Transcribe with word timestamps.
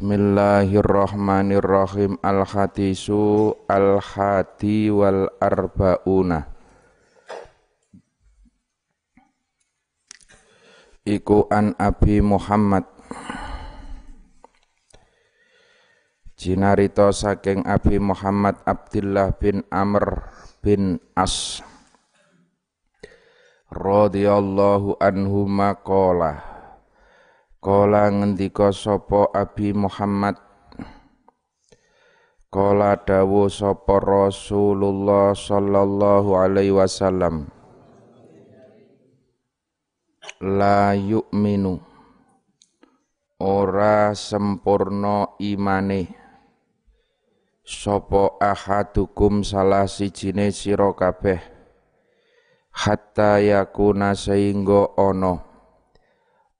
Bismillahirrahmanirrahim. 0.00 2.24
Al-hadisu 2.24 3.52
al-hadi 3.68 4.88
wal 4.88 5.28
arbauna 5.36 6.48
Iku 11.04 11.44
an 11.52 11.76
Abi 11.76 12.24
Muhammad. 12.24 12.88
Jinarito 16.32 17.12
saking 17.12 17.68
Abi 17.68 18.00
Muhammad 18.00 18.56
Abdullah 18.64 19.36
bin 19.36 19.68
Amr 19.68 20.32
bin 20.64 20.96
As. 21.12 21.60
Radhiyallahu 23.68 24.96
anhu 24.96 25.44
maqala 25.44 26.49
Kala 27.60 28.08
ngendika 28.08 28.72
sapa 28.72 29.28
Abi 29.36 29.76
Muhammad? 29.76 30.32
Kala 32.48 32.96
dawu 33.04 33.52
sapa 33.52 34.00
Rasulullah 34.00 35.36
sallallahu 35.36 36.40
alaihi 36.40 36.72
wasallam. 36.72 37.52
La 40.40 40.96
yu'minu. 40.96 41.84
Ora 43.44 44.16
sempurna 44.16 45.36
imane. 45.36 46.16
Sapa 47.60 48.40
ahadukum 48.40 49.44
salah 49.44 49.84
sijine 49.84 50.48
sira 50.48 50.96
kabeh. 50.96 51.44
Hatta 52.72 53.36
yakuna 53.36 54.16
sehingga 54.16 54.96
ana 54.96 55.49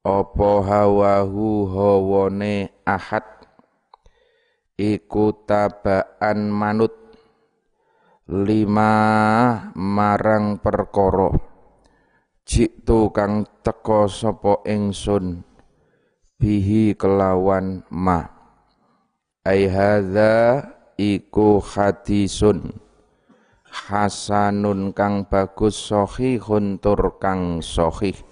apa 0.00 0.64
hawahu 0.64 1.68
hawane 1.68 2.72
ahad? 2.88 3.24
Iku 4.80 5.44
tabaan 5.44 6.48
manut. 6.48 6.96
Lima 8.30 8.94
marang 9.76 10.56
perkara. 10.62 11.36
Jitu 12.48 13.12
kang 13.12 13.44
teka 13.60 14.08
sapa 14.08 14.64
ingsun. 14.64 15.44
Bihi 16.40 16.96
kelawan 16.96 17.84
ma. 17.92 18.24
Ai 19.44 19.68
hadza 19.68 20.64
iku 20.96 21.60
hadisun. 21.60 22.72
Hasanun 23.68 24.96
kang 24.96 25.28
bagus 25.28 25.76
sahihun 25.92 26.80
tur 26.80 27.20
kang 27.20 27.60
sahih 27.60 28.29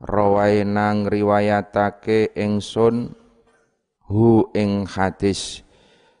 rawaina 0.00 0.96
ngriwayatake 0.96 2.32
ingsun 2.32 3.12
hu 4.08 4.48
ing 4.56 4.88
hadis 4.88 5.60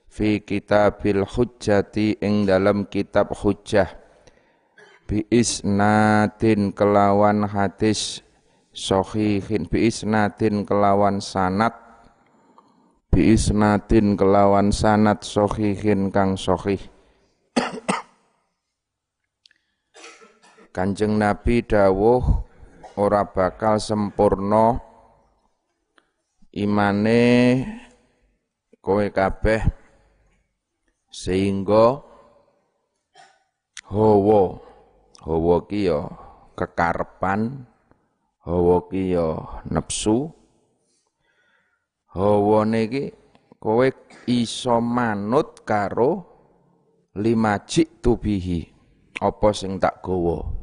fi 0.06 0.44
kitabil 0.44 1.24
hujjati 1.24 2.20
ing 2.20 2.44
dalam 2.44 2.84
kitab 2.86 3.32
hujjah. 3.32 3.88
Bi 5.08 5.26
isnadin 5.26 6.70
kelawan 6.70 7.42
hadis 7.48 8.22
sahihin 8.70 9.66
bi 9.66 9.90
isnadin 9.90 10.62
kelawan 10.62 11.18
sanad 11.18 11.74
bi 13.10 13.34
isnadin 13.34 14.14
kelawan 14.14 14.70
sanad 14.70 15.24
sahihin 15.26 16.14
kang 16.14 16.38
sahih. 16.38 16.78
Kanjeng 20.70 21.18
Nabi 21.18 21.66
dawuh 21.66 22.49
ora 23.00 23.24
bakal 23.24 23.80
sempurna. 23.80 24.76
Imane 26.50 27.22
kowe 28.82 29.06
kabeh 29.14 29.62
sehingga 31.08 32.02
hawa 33.86 34.58
hawa 35.22 35.56
ki 35.70 35.86
ya 35.86 36.10
kekarepan 36.58 37.64
hawa 38.44 38.76
ki 38.90 39.14
ya 39.14 39.28
nepsu. 39.70 40.34
Hawane 42.10 42.82
ki 42.90 43.04
kowe 43.62 43.86
iso 44.26 44.82
manut 44.82 45.62
karo 45.62 46.26
lima 47.14 47.62
jik 47.62 48.02
tubihi. 48.02 48.66
Apa 49.22 49.54
sing 49.54 49.78
tak 49.78 50.02
gawa 50.02 50.59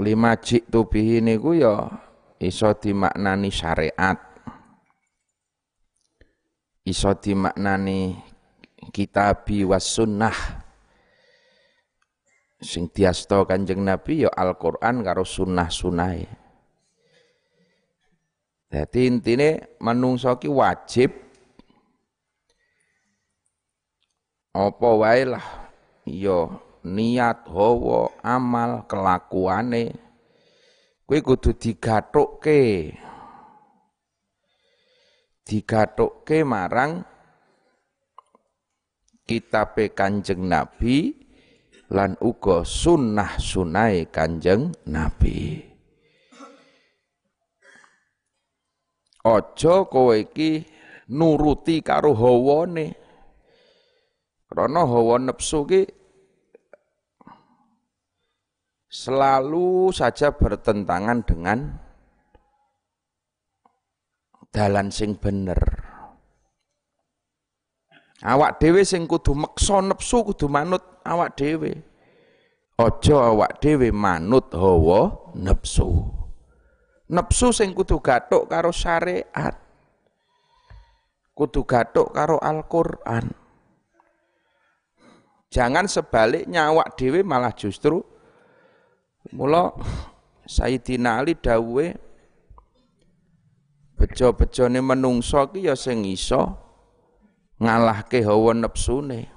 lima 0.00 0.36
jik 0.40 0.66
tubihi 0.72 1.20
niku 1.20 1.56
ya 1.56 1.88
iso 2.40 2.72
dimaknani 2.72 3.52
syariat. 3.52 4.18
Iso 6.80 7.12
dimaknani 7.12 8.16
kitabi 8.90 9.68
was 9.68 9.84
sunnah. 9.84 10.34
Sing 12.60 12.92
diasto 12.92 13.48
kanjeng 13.48 13.80
Nabi 13.80 14.24
ya 14.24 14.30
Al-Qur'an 14.32 15.00
karo 15.00 15.24
sunnah-sunnah. 15.24 16.12
Jadi 18.70 19.00
intine 19.08 19.80
manungsa 19.80 20.36
ki 20.36 20.48
wajib. 20.48 21.10
Apa 24.52 24.88
wae 24.98 25.24
lah 25.24 25.46
ya 26.04 26.69
niat 26.84 27.44
hawa 27.48 28.12
amal 28.24 28.84
kelakuane 28.88 29.92
kuwi 31.04 31.20
kudu 31.20 31.52
digathukke 31.56 32.94
digathukke 35.44 36.38
marang 36.46 37.02
kitabe 39.30 39.94
Kanjeng 39.94 40.50
Nabi 40.50 41.14
lan 41.94 42.18
uga 42.18 42.66
sunnah 42.66 43.38
sunai 43.38 44.10
Kanjeng 44.10 44.74
Nabi. 44.90 45.62
Aja 49.22 49.84
kowe 49.86 50.16
iki 50.18 50.66
nuruti 51.14 51.78
karo 51.78 52.10
hawane. 52.16 52.98
Krana 54.50 54.82
hawa 54.82 55.22
nepsu 55.22 55.62
ki 55.62 55.99
selalu 58.90 59.94
saja 59.94 60.34
bertentangan 60.34 61.22
dengan 61.22 61.78
dalan 64.50 64.90
sing 64.90 65.14
bener. 65.14 65.56
Awak 68.20 68.60
dhewe 68.60 68.84
sing 68.84 69.08
kudu 69.08 69.32
meksa 69.32 69.80
nepsu 69.80 70.26
kudu 70.26 70.50
manut 70.50 70.82
awak 71.06 71.38
dhewe. 71.38 71.72
Aja 72.76 73.32
awak 73.32 73.62
dhewe 73.62 73.94
manut 73.94 74.52
hawa 74.52 75.32
nepsu. 75.38 76.04
Nepsu 77.08 77.54
sing 77.54 77.72
kudu 77.72 78.02
gathuk 78.02 78.50
karo 78.50 78.74
syariat. 78.74 79.56
Kudu 81.32 81.64
gathuk 81.64 82.12
karo 82.12 82.36
Al-Qur'an. 82.36 83.32
Jangan 85.48 85.88
sebaliknya 85.88 86.68
awak 86.68 87.00
dhewe 87.00 87.24
malah 87.24 87.56
justru 87.56 88.04
Mula 89.28 89.68
Sayyidina 90.48 91.20
Ali 91.20 91.36
dawuhe 91.36 91.92
bejo-bejone 94.00 94.80
menungso 94.80 95.44
ki 95.52 95.68
ya 95.68 95.76
sing 95.76 96.08
iso 96.08 96.56
ngalahke 97.60 98.24
hawa 98.24 98.56
nepsune. 98.56 99.28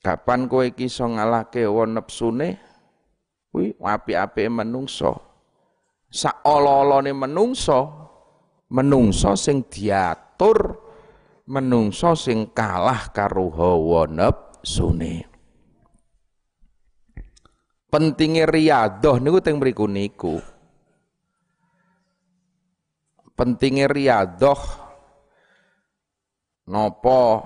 Kapan 0.00 0.48
kowe 0.48 0.64
iki 0.64 0.88
iso 0.88 1.04
ngalahke 1.04 1.68
hawa 1.68 1.84
nepsune? 1.84 2.56
Kuwi 3.52 3.76
apik-apike 3.76 4.48
menungso. 4.48 5.20
Sak 6.08 6.40
ala-alane 6.40 7.12
menungso, 7.12 8.08
menungso 8.72 9.36
sing 9.36 9.68
diatur, 9.68 10.80
menungso 11.44 12.16
sing 12.16 12.48
kalah 12.56 13.12
karo 13.12 13.52
hawa 13.52 14.08
nepsune 14.08 15.31
pentingnya 17.92 18.48
riadoh 18.48 19.20
niku 19.20 19.38
teng 19.44 19.60
mriku 19.60 19.84
niku. 19.84 20.40
Pentingnya 23.36 23.92
riadoh 23.92 24.60
nopo 26.72 27.44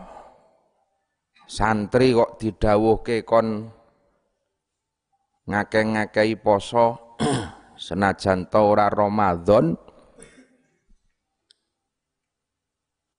santri 1.50 2.14
kok 2.14 2.38
didawuhke 2.38 3.26
kon 3.26 3.66
ngake-ngakei 5.50 6.38
poso 6.38 7.16
senajan 7.86 8.46
ta 8.50 8.60
Ramadan 8.90 9.74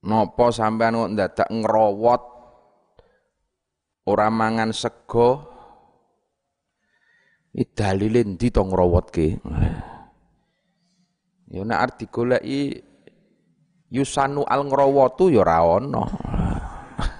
nopo 0.07 0.45
sampean 0.51 0.95
kok 0.95 1.11
ndadak 1.11 1.49
ngrowot 1.51 2.21
ora 4.07 4.27
mangan 4.31 4.71
sego 4.71 5.56
dalile 7.65 8.21
ndi 8.21 8.53
to 8.53 8.61
ngrowotke 8.61 9.41
Ya 11.47 11.63
nek 11.63 11.95
digoleki 11.95 12.83
Yusanu 13.87 14.43
al 14.43 14.67
ngrawatu 14.67 15.31
ya 15.31 15.47
ora 15.47 15.63
ana. 15.63 16.03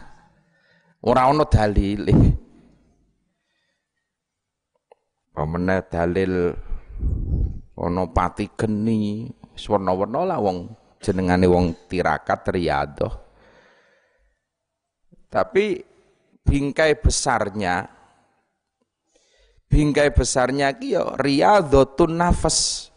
Ora 1.07 1.31
ana 1.31 1.48
dalile. 1.48 2.12
Pamene 5.31 5.80
dalil 5.88 6.51
ana 7.80 8.04
pati 8.12 8.51
geni, 8.51 9.31
warna-warna 9.56 10.28
lah 10.28 10.39
wong 10.44 10.75
jenengane 11.00 11.48
wong 11.48 11.88
tirakat 11.88 12.51
riyadhah. 12.51 13.16
Tapi 15.31 15.80
bingkai 16.44 17.00
besarnya 17.00 17.88
bingkai 19.67 20.11
besarnya 20.15 20.71
ki 20.73 20.97
ya 20.97 21.15
riyadhatun 21.19 22.15
nafas. 22.17 22.89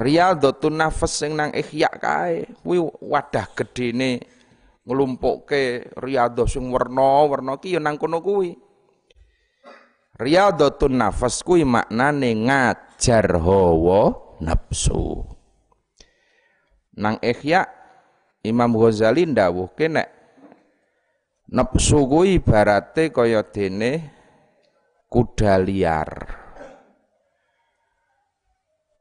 Riyadhatun 0.00 0.80
nafas 0.80 1.12
sing 1.12 1.36
nang 1.36 1.52
ihya 1.52 1.92
kae 1.92 2.48
kuwi 2.64 2.80
wadah 3.04 3.52
gedene 3.52 4.24
nglumpukke 4.88 5.92
riyadhah 6.00 6.48
sing 6.48 6.72
werna-werna 6.72 7.60
ki 7.60 7.76
ya 7.76 7.80
nang 7.84 8.00
kono 8.00 8.24
kuwi. 8.24 8.56
Riyadhatun 10.16 10.96
nafas 10.96 11.44
kuwi 11.44 11.68
maknane 11.68 12.48
ngajar 12.48 13.28
hawa 13.40 14.16
nafsu. 14.40 15.24
Nang 16.96 17.20
ihya 17.20 17.68
Imam 18.40 18.72
Ghazali 18.72 19.28
ndawuhke 19.28 19.88
nek 19.88 20.19
nafsu 21.50 22.06
kuwi 22.06 22.38
ibarate 22.38 23.10
kaya 23.10 23.42
dene 23.42 24.14
kuda 25.10 25.58
liar 25.58 26.40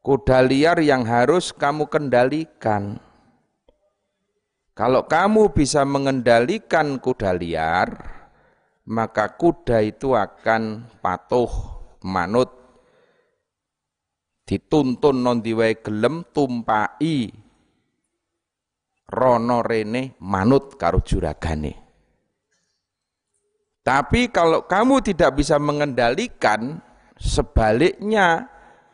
kuda 0.09 0.41
liar 0.41 0.81
yang 0.81 1.05
harus 1.05 1.53
kamu 1.53 1.85
kendalikan. 1.85 2.97
Kalau 4.73 5.05
kamu 5.05 5.53
bisa 5.53 5.85
mengendalikan 5.85 6.97
kuda 6.97 7.35
liar, 7.35 7.93
maka 8.89 9.37
kuda 9.37 9.83
itu 9.85 10.15
akan 10.17 10.87
patuh, 11.03 11.51
manut, 12.01 12.49
dituntun 14.47 15.21
non 15.21 15.45
diwai 15.45 15.77
gelem 15.83 16.25
tumpai 16.33 17.29
rono 19.13 19.61
rene 19.61 20.17
manut 20.23 20.73
karo 20.79 21.05
juragane. 21.05 21.78
Tapi 23.89 24.29
kalau 24.29 24.69
kamu 24.69 25.01
tidak 25.01 25.41
bisa 25.41 25.57
mengendalikan, 25.57 26.77
sebaliknya 27.17 28.45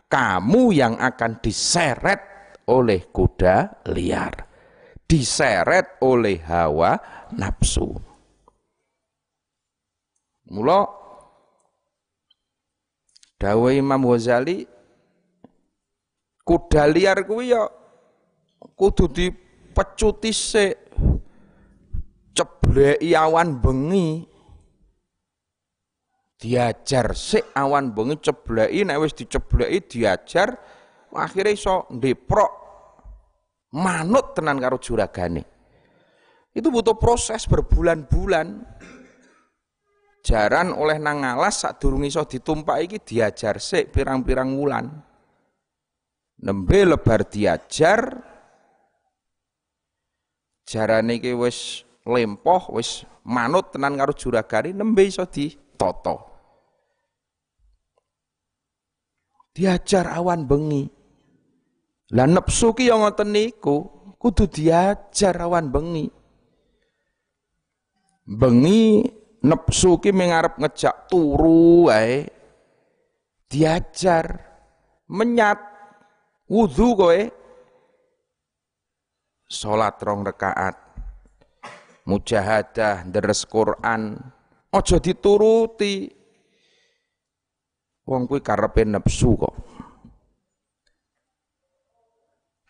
kamu 0.07 0.71
yang 0.71 0.95
akan 0.95 1.36
diseret 1.44 2.24
oleh 2.71 3.03
kuda 3.12 3.83
liar, 3.92 4.47
diseret 5.03 6.00
oleh 6.00 6.39
hawa 6.47 6.95
nafsu. 7.36 7.92
Mula 10.47 10.88
dawa 13.36 13.75
Imam 13.75 14.00
Ghazali 14.00 14.63
kuda 16.47 16.88
liar 16.88 17.27
kuwi 17.27 17.51
ya 17.51 17.68
kudu 18.80 19.12
dipecuti 19.12 20.31
sik 20.31 20.80
cebleki 22.31 23.12
awan 23.12 23.59
bengi 23.59 24.34
diajar. 26.45 27.18
Sik 27.18 27.57
awan 27.57 27.89
bengi 27.89 28.21
cebleki 28.21 28.86
nek 28.86 29.01
wis 29.01 29.18
dicebleki 29.18 29.80
diajar 29.89 30.53
akhirnya 31.15 31.57
iso 31.57 31.89
ndeprok 31.89 32.51
manut 33.74 34.38
tenan 34.38 34.62
karo 34.62 34.77
juragane. 34.77 35.42
Itu 36.53 36.69
butuh 36.69 36.95
proses 37.01 37.50
berbulan-bulan. 37.50 38.77
Jaran 40.25 40.74
oleh 40.74 40.97
nang 40.97 41.21
ngalas 41.21 41.65
sak 41.65 41.77
durung 41.77 42.01
iso 42.01 42.25
ditumpak 42.25 42.81
iki 42.86 42.97
diajar 43.01 43.62
sik 43.62 43.94
pirang-pirang 43.94 44.57
wulan. 44.57 44.89
Nembe 46.45 46.81
lebar 46.86 47.25
diajar 47.25 48.21
jarane 50.65 51.21
iki 51.21 51.33
wis 51.33 51.86
lempoh 52.06 52.74
wis 52.74 53.06
manut 53.25 53.69
tenan 53.69 53.97
karo 53.97 54.13
juragane 54.18 54.74
nembe 54.74 55.06
iso 55.06 55.25
di 55.30 55.53
Diajar 59.56 60.12
awan 60.12 60.44
bengi. 60.44 60.84
Lah 62.12 62.28
nepsu 62.28 62.75
ki 62.75 62.92
yang 62.92 63.07
ngoten 63.07 63.31
niku 63.31 63.88
kudu 64.19 64.52
diajar 64.52 65.40
awan 65.40 65.72
bengi. 65.72 66.12
Bengi 68.28 69.07
nepsu 69.48 69.96
ki 70.04 70.12
mengarep 70.12 70.60
ngejak 70.60 71.07
turu 71.07 71.88
wae. 71.88 72.28
Diajar 73.48 74.44
menyat 75.07 75.63
wudu 76.52 77.00
kowe. 77.00 77.22
Salat 79.48 79.96
rong 80.04 80.28
rakaat. 80.28 80.75
Mujahadah 82.06 83.07
deres 83.07 83.48
Quran, 83.50 84.19
Aja 84.69 85.00
dituruti. 85.00 86.25
Wong 88.06 88.30
kuwi 88.30 88.42
karepe 88.42 88.86
nepsu 88.86 89.34
kok. 89.34 89.54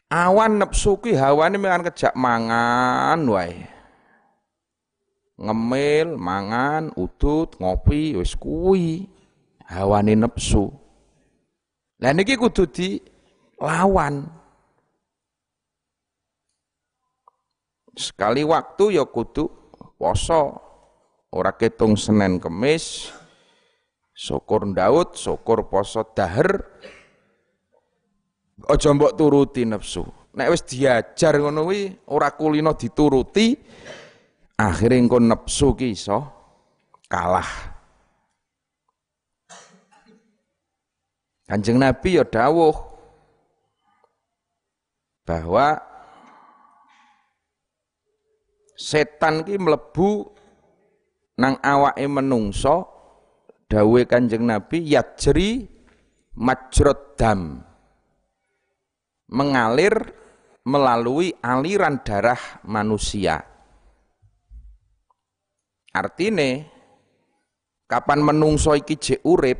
Awan 0.07 0.63
nepsu 0.63 0.95
kuwi 0.95 1.19
hawane 1.19 1.59
mengan 1.59 1.83
kejak 1.91 2.15
mangan 2.15 3.19
wae. 3.27 3.67
Ngemil, 5.35 6.15
mangan, 6.15 6.95
udut, 6.95 7.59
ngopi, 7.59 8.15
wis 8.15 8.39
kuwi 8.39 9.03
hawane 9.67 10.15
nepsu. 10.15 10.71
Lah 11.99 12.15
niki 12.15 12.39
kudu 12.39 12.63
dilawan. 12.71 14.31
Sekali 17.95 18.47
waktu 18.47 18.95
ya 18.95 19.03
kudu 19.03 19.51
poso. 19.99 20.63
Ora 21.35 21.51
ketung 21.51 21.99
Senin 21.99 22.39
Kemis, 22.39 23.11
syukur 24.15 24.63
Daud, 24.71 25.19
syukur 25.19 25.67
poso 25.67 26.07
dahar. 26.15 26.63
Aja 28.71 28.95
mbok 28.95 29.19
turuti 29.19 29.67
nafsu. 29.67 30.07
Nek 30.35 30.47
wis 30.51 30.63
diajar 30.63 31.35
ngono 31.35 31.67
kuwi 31.67 31.91
ora 32.07 32.31
kulino 32.31 32.71
dituruti, 32.75 33.55
akhirnya 34.55 34.99
engko 34.99 35.19
nafsu 35.19 35.75
ki 35.75 35.91
iso 35.91 36.19
kalah. 37.11 37.75
Kanjeng 41.45 41.77
Nabi 41.77 42.17
ya 42.17 42.25
dawuh 42.25 42.73
bahwa 45.27 45.77
setan 48.73 49.45
ki 49.45 49.61
mlebu 49.61 50.31
nang 51.37 51.59
awake 51.61 52.07
menungso 52.07 52.94
dawe 53.65 54.01
Kanjeng 54.05 54.45
Nabi 54.45 54.85
yajri 54.85 55.65
majrod 56.37 57.17
dam. 57.17 57.63
Mengalir 59.25 59.93
melalui 60.65 61.33
aliran 61.41 62.01
darah 62.05 62.61
manusia. 62.65 63.41
Artine 65.95 66.69
kapan 67.89 68.21
menungso 68.21 68.75
iki 68.77 68.99
jek 68.99 69.21
urip 69.25 69.59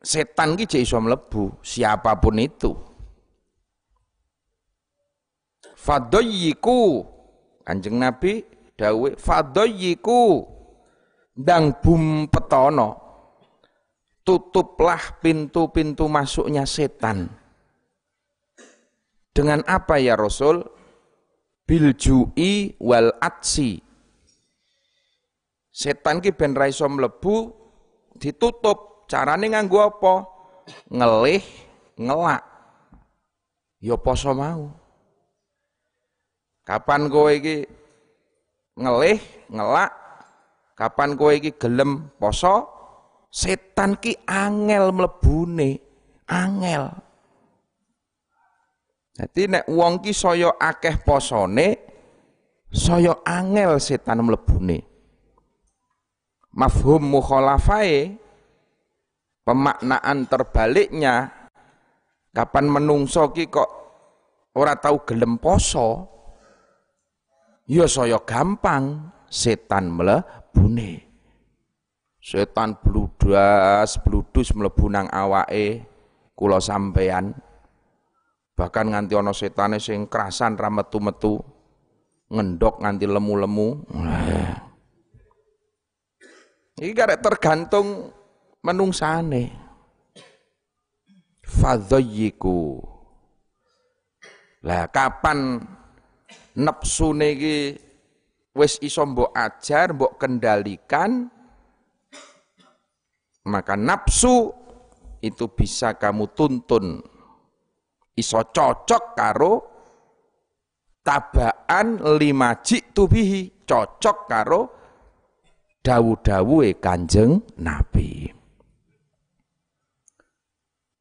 setan 0.00 0.56
iki 0.56 0.64
jek 0.64 0.82
iso 0.88 0.98
mlebu 1.02 1.60
siapa 1.60 2.16
pun 2.16 2.38
itu. 2.40 2.72
Fadoyiku 5.76 7.04
Kanjeng 7.60 8.00
Nabi 8.00 8.40
dawe 8.72 9.20
fadoyiku 9.20 10.48
ndang 11.36 11.76
bum 11.82 12.24
petono 12.30 13.03
tutuplah 14.24 15.20
pintu-pintu 15.20 16.08
masuknya 16.08 16.64
setan. 16.64 17.28
Dengan 19.30 19.60
apa 19.68 20.00
ya 20.00 20.16
Rasul? 20.16 20.64
Biljui 21.64 22.76
wal 22.80 23.12
atsi. 23.20 23.80
Setan 25.74 26.20
ki 26.24 26.32
ben 26.32 26.56
ra 26.56 26.68
iso 26.68 26.88
mlebu 26.88 27.52
ditutup. 28.16 29.04
Carane 29.04 29.52
nganggo 29.52 29.84
apa? 29.84 30.14
Ngelih 30.88 31.44
ngelak. 32.00 32.42
Ya 33.84 33.96
poso 34.00 34.32
mau. 34.32 34.72
Kapan 36.64 37.12
kowe 37.12 37.28
iki 37.28 37.68
ngelih 38.80 39.20
ngelak? 39.52 39.92
Kapan 40.72 41.20
kowe 41.20 41.30
iki 41.36 41.52
gelem 41.54 42.08
poso, 42.16 42.73
setan 43.34 43.98
ki 43.98 44.14
angel 44.30 44.94
mlebune. 44.94 45.82
angel. 46.24 46.88
Jadi 49.12 49.42
nek 49.50 49.68
wong 49.68 50.00
ki 50.00 50.16
saya 50.16 50.56
akeh 50.56 51.04
posone, 51.04 51.76
saya 52.72 53.20
angel 53.28 53.76
setan 53.76 54.24
mlebune. 54.24 54.80
Mafhum 56.54 57.04
mukhalafae 57.12 58.16
pemaknaan 59.44 60.24
terbaliknya 60.30 61.28
kapan 62.32 62.72
menungso 62.72 63.28
ki 63.34 63.52
kok 63.52 63.70
ora 64.56 64.78
tahu 64.78 65.04
gelem 65.04 65.36
poso 65.36 66.08
ya 67.66 67.90
saya 67.90 68.22
gampang 68.22 69.12
setan 69.26 69.90
mlebune 69.92 71.04
setan 72.24 72.80
bludas 73.24 73.96
bludus 74.04 74.52
mlebu 74.52 74.92
nang 74.92 75.08
awake 75.08 75.80
kula 76.36 76.60
sampean 76.60 77.32
bahkan 78.52 78.92
nganti 78.92 79.16
ana 79.16 79.32
setane 79.32 79.80
sing 79.80 80.04
kerasan 80.12 80.60
ra 80.60 80.68
metu-metu 80.68 81.40
ngendok 82.28 82.84
nganti 82.84 83.06
lemu-lemu. 83.08 83.68
Iki 86.74 86.92
karek 86.92 87.22
tergantung 87.22 88.12
menungsane. 88.60 89.56
Fadhayyiku. 91.44 92.82
Lah 94.64 94.88
kapan 94.92 95.60
nepsune 96.56 97.26
iki 97.36 97.56
wis 98.52 98.80
iso 98.84 99.02
mbok 99.06 99.32
ajar 99.34 99.92
mbok 99.94 100.18
kendalikan 100.18 101.33
maka 103.44 103.76
nafsu 103.76 104.52
itu 105.20 105.48
bisa 105.52 105.96
kamu 105.96 106.32
tuntun. 106.32 107.00
Iso 108.14 108.40
cocok 108.46 109.04
karo 109.18 109.54
tabaan 111.02 111.98
lima 112.16 112.62
jitu 112.62 113.10
bihi 113.10 113.66
cocok 113.66 114.18
karo 114.30 114.60
dawu-dawuhe 115.82 116.78
Kanjeng 116.78 117.42
Nabi. 117.60 118.30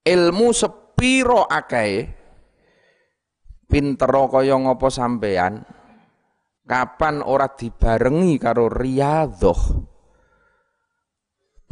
Ilmu 0.03 0.47
sepiro 0.51 1.47
akeh. 1.47 2.21
Pintero 3.63 4.29
kaya 4.29 4.53
ngopo 4.53 4.85
sampean 4.93 5.65
kapan 6.61 7.25
ora 7.25 7.49
dibarengi 7.49 8.37
karo 8.37 8.69
riyadhah 8.69 9.61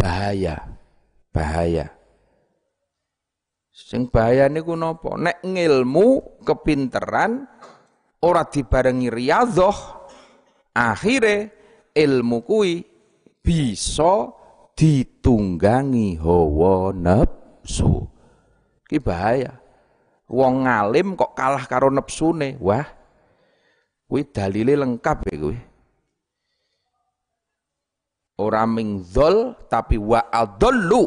bahaya 0.01 0.65
bahaya 1.29 1.93
sing 3.69 4.09
bahaya 4.09 4.49
niku 4.49 4.73
napa 4.73 5.13
nek 5.21 5.45
ngilmu 5.45 6.41
kepinteran 6.41 7.45
ora 8.25 8.41
dibarengi 8.49 9.13
riyadhah 9.13 9.77
akhire 10.73 11.53
ilmu 11.93 12.41
kuwi 12.41 12.81
bisa 13.45 14.33
ditunggangi 14.73 16.17
hawa 16.17 16.89
nafsu 16.97 18.09
Ki 18.91 18.99
bahaya. 18.99 19.55
Wong 20.27 20.67
ngalim 20.67 21.15
kok 21.15 21.31
kalah 21.31 21.63
karo 21.63 21.87
nepsune. 21.87 22.59
Wah. 22.59 22.83
Kuwi 24.03 24.27
dalile 24.27 24.75
lengkap 24.75 25.31
ya 25.31 25.35
kuwi. 25.39 25.59
Ora 28.41 28.65
ming 28.65 29.05
dzol 29.05 29.69
tapi 29.69 30.01
wa 30.01 30.33
adallu. 30.33 31.05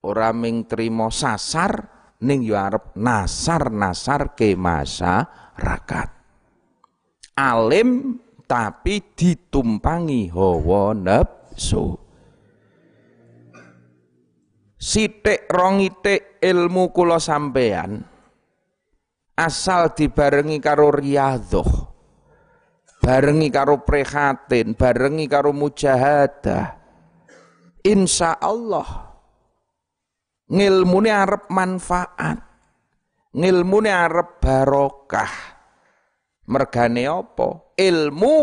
Ora 0.00 0.32
ming 0.32 0.64
trimo 0.64 1.12
sasar 1.12 1.84
ning 2.24 2.40
yo 2.40 2.56
arep 2.56 2.96
nasar-nasar 2.96 4.32
ke 4.32 4.56
masyarakat. 4.56 6.08
Alim 7.36 8.16
tapi 8.48 9.14
ditumpangi 9.14 10.32
hawa 10.32 10.90
nafsu 10.96 12.10
sitik 14.80 15.46
rongitik 15.46 16.42
ilmu 16.42 16.90
kula 16.90 17.22
sampean 17.22 18.02
asal 19.38 19.92
dibarengi 19.94 20.58
karo 20.58 20.90
riyadhah 20.90 21.79
barengi 23.00 23.48
karo 23.48 23.82
prihatin 23.82 24.76
barengi 24.76 25.26
karo 25.26 25.50
mujahadah 25.56 26.76
insya 27.82 28.36
Allah 28.38 29.16
ngilmune 30.46 31.10
arep 31.10 31.48
manfaat 31.48 32.38
ngilmune 33.32 33.90
arep 33.90 34.38
barokah 34.38 35.32
mergane 36.46 37.08
apa 37.08 37.74
ilmu 37.74 38.36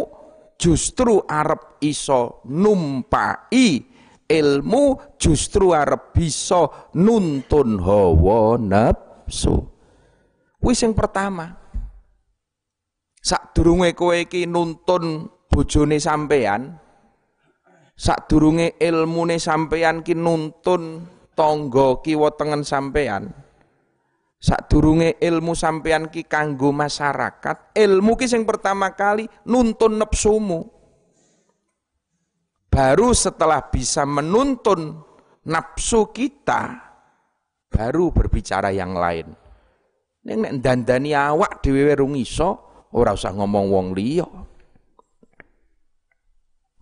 justru 0.57 1.21
arep 1.29 1.77
iso 1.85 2.41
numpai 2.49 3.85
ilmu 4.27 5.15
justru 5.15 5.71
arep 5.71 6.11
bisa 6.11 6.91
nuntun 6.99 7.79
hawa 7.79 8.59
nafsu. 8.59 9.63
Wis 10.59 10.83
yang 10.83 10.91
pertama. 10.91 11.66
Sadurunge 13.27 13.91
kowe 13.91 14.15
iki 14.15 14.47
nuntun 14.47 15.27
bojone 15.51 15.99
sampean, 15.99 16.79
sadurunge 17.91 18.79
ilmune 18.79 19.35
sampean 19.35 19.99
ki 19.99 20.15
nuntun 20.15 21.03
tangga 21.35 21.99
kiwa 21.99 22.31
tengen 22.39 22.63
sampean. 22.63 23.27
Sadurunge 24.39 25.19
ilmu 25.19 25.51
sampean 25.59 26.07
ki 26.07 26.23
kanggo 26.23 26.71
masyarakat, 26.71 27.75
ilmu 27.75 28.15
ki 28.15 28.31
sing 28.31 28.47
pertama 28.47 28.95
kali 28.95 29.27
nuntun 29.43 29.99
nafsumu. 29.99 30.63
Baru 32.71 33.11
setelah 33.11 33.59
bisa 33.67 34.07
menuntun 34.07 35.03
nafsu 35.43 36.15
kita, 36.15 36.79
baru 37.67 38.07
berbicara 38.15 38.71
yang 38.71 38.95
lain. 38.95 39.35
Nek 40.23 40.37
nek 40.37 40.53
dandani 40.63 41.11
awak 41.11 41.59
dhewe 41.65 41.91
rung 41.97 42.15
iso, 42.15 42.66
ora 42.93 43.15
usah 43.15 43.33
ngomong 43.35 43.67
wong 43.71 43.87
liya. 43.95 44.27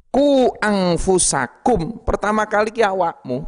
Ku 0.09 0.55
angfusakum, 0.63 2.01
pertama 2.07 2.47
kali 2.47 2.71
ki 2.71 2.79
awakmu. 2.79 3.43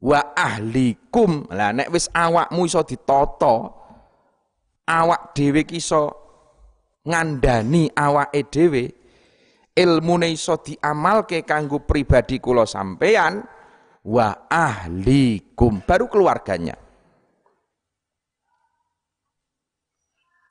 Wa 0.00 0.34
ahlikum. 0.34 1.46
Lah 1.52 1.70
nek 1.70 1.92
wis 1.94 2.10
awakmu 2.10 2.66
iso 2.66 2.82
ditata, 2.82 3.70
awak 4.88 5.36
dhewe 5.36 5.62
ki 5.62 5.78
iso 5.78 6.10
ngandani 7.06 7.86
awake 7.94 8.40
dhewe, 8.50 8.84
ilmune 9.76 10.32
iso 10.34 10.58
diamalke 10.58 11.46
kanggo 11.46 11.80
pribadi 11.86 12.42
kula 12.42 12.66
sampean 12.66 13.40
wa 14.04 14.48
ahlikum 14.48 15.84
baru 15.84 16.08
keluarganya 16.08 16.74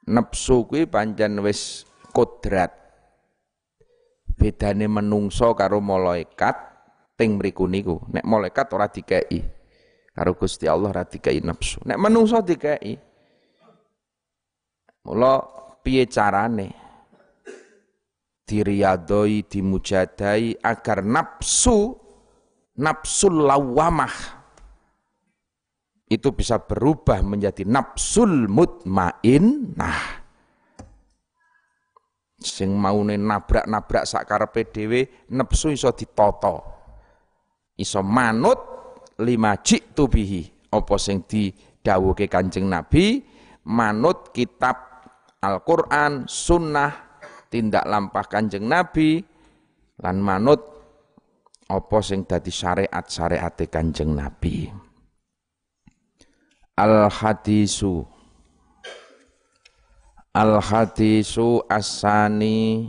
nafsu 0.09 0.65
kuwi 0.65 0.89
pancen 0.89 1.37
wis 1.45 1.85
kodrat. 2.09 2.73
Bedane 4.33 4.89
menungso 4.89 5.53
karo 5.53 5.77
malaikat 5.77 6.57
ting 7.13 7.37
mriku 7.37 7.69
niku. 7.69 8.01
Nek 8.09 8.25
malaikat 8.25 8.67
ora 8.73 8.89
dikei 8.89 9.39
karo 10.09 10.33
Gusti 10.33 10.65
Allah 10.65 10.89
ora 10.89 11.05
dikei 11.05 11.39
nafsu 11.39 11.79
nek 11.85 11.95
menungso 12.01 12.41
dikei 12.41 12.97
mula 15.05 15.39
piye 15.85 16.09
carane? 16.09 16.89
Diriyadoi, 18.49 19.45
dimujadai 19.45 20.57
agar 20.65 21.05
nafsu 21.05 21.93
nafsul 22.79 23.45
lawamah 23.45 24.38
itu 26.09 26.33
bisa 26.33 26.57
berubah 26.57 27.21
menjadi 27.21 27.63
nafsul 27.69 28.49
mutmainnah 28.49 30.25
sing 32.39 32.73
maune 32.73 33.19
nabrak-nabrak 33.19 34.07
sak 34.07 34.25
karepe 34.25 34.71
dhewe 34.73 35.29
nafsu 35.29 35.75
iso 35.75 35.91
ditata 35.93 36.55
iso 37.77 38.01
manut 38.01 38.59
lima 39.19 39.59
jitu 39.59 40.07
bihi 40.07 40.59
apa 40.69 40.95
sing 41.01 41.25
didhawuhke 41.25 42.29
Kanjeng 42.29 42.69
Nabi? 42.69 43.25
Manut 43.69 44.33
kitab 44.33 45.05
Al-Qur'an 45.39 46.25
sunnah 46.25 47.21
tindak 47.51 47.85
lampah 47.85 48.25
Kanjeng 48.25 48.65
Nabi 48.65 49.21
lan 49.99 50.17
manut 50.23 50.61
apa 51.69 51.97
sing 52.01 52.25
dadi 52.25 52.49
syariat-syariate 52.49 53.69
Kanjeng 53.69 54.15
Nabi. 54.15 54.88
Al 56.79 57.11
hadisu 57.11 58.07
Al 60.31 60.63
hadisu 60.63 61.67
asani 61.67 62.87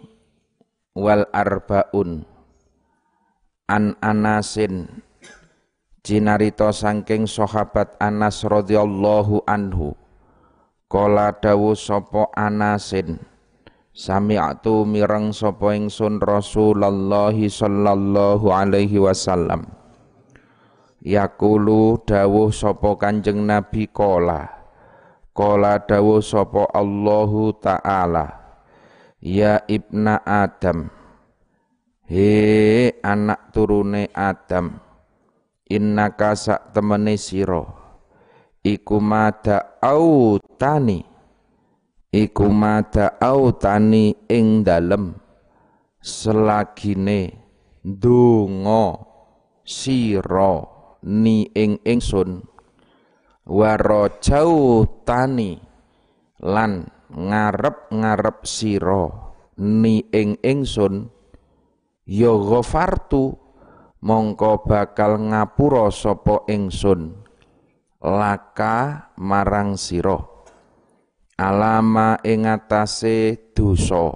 wal 0.94 1.26
arbaun. 1.34 2.22
An 3.66 3.98
anasin. 3.98 5.02
Cinarito 6.06 6.70
sangking 6.70 7.26
sahabat 7.26 7.98
Anas 7.98 8.46
radhiyallahu 8.46 9.42
anhu. 9.50 9.98
Kala 10.86 11.34
dawu 11.34 11.74
sapa 11.74 12.30
Anasin 12.34 13.18
Sami'tu 13.90 14.86
mireng 14.86 15.34
sapa 15.34 15.74
ingsun 15.74 16.18
Rasulullah 16.18 17.30
sallallahu 17.30 18.50
alaihi 18.50 19.02
wasallam 19.02 19.79
Yakulu 21.00 22.04
dawuh 22.04 22.52
sapa 22.52 22.92
Kanjeng 23.00 23.48
Nabi 23.48 23.88
kola. 23.88 24.44
Kola 25.32 25.80
dawuh 25.80 26.20
sapa 26.20 26.68
Allahu 26.76 27.56
taala. 27.56 28.28
Ya 29.16 29.64
ibna 29.64 30.20
Adam. 30.20 30.92
He 32.04 32.92
anak 33.00 33.48
turune 33.56 34.12
Adam. 34.12 34.76
Innaka 35.72 36.36
sak 36.36 36.76
temene 36.76 37.16
sira. 37.16 37.64
Iku 38.60 39.00
mada 39.00 39.80
autani. 39.80 41.00
Iku 42.12 42.44
mada 42.52 43.16
autani 43.16 44.28
ing 44.28 44.60
dalem. 44.68 45.16
Selagine 46.04 47.40
donga 47.80 49.00
sira 49.64 50.79
ni 51.04 51.48
ing 51.56 51.80
ingsun 51.84 52.44
warajau 53.48 54.84
tani 55.04 55.60
lan 56.44 56.88
ngarep-ngarep 57.10 58.46
sira 58.46 59.08
ni 59.60 60.04
ing 60.12 60.38
ingsun 60.40 61.10
ya 62.06 62.32
ghafartu 62.32 63.36
mongko 64.00 64.64
bakal 64.64 65.20
ngapura 65.20 65.92
sapa 65.92 66.48
ingsun 66.48 67.16
laka 68.00 69.08
marang 69.20 69.76
sira. 69.76 70.16
Alama 71.40 72.20
ing 72.20 72.44
atase 72.44 73.48
dosa 73.56 74.12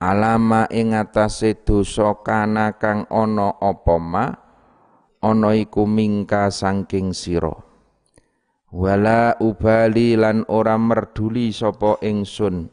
alama 0.00 0.64
ing 0.72 0.96
atase 0.96 1.52
dosa 1.52 2.16
kana 2.24 2.80
kang 2.80 3.04
ana 3.12 3.60
apa 3.60 3.96
ana 5.18 5.54
iku 5.54 5.86
mingka 5.86 6.50
saking 6.50 7.10
sira. 7.10 7.54
Wala 8.68 9.40
ubali 9.40 10.12
lan 10.12 10.44
ora 10.46 10.76
merduli 10.76 11.50
sapa 11.50 11.96
ingsun. 12.04 12.68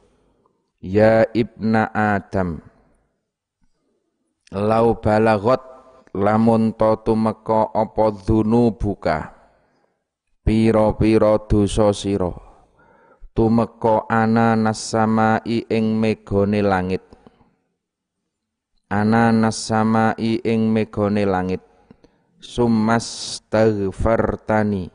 Ya 0.84 1.26
ibna 1.34 1.90
adam. 1.96 2.62
Lau 4.54 5.00
balagot 5.02 5.64
lamun 6.14 6.78
to 6.78 7.00
tumeka 7.02 7.74
apa 7.74 8.14
buka 8.76 9.34
pira-pira 10.46 11.42
dosa 11.50 11.90
sira. 11.96 12.30
Tumeka 13.36 14.06
ana 14.08 14.54
nasamai 14.56 15.68
ing 15.68 15.98
megane 16.00 16.62
langit. 16.62 17.04
Ana 18.92 19.34
nasamai 19.34 20.40
ing 20.46 20.72
megane 20.72 21.26
langit 21.26 21.75
summas 22.46 23.42
taghfartani 23.50 24.94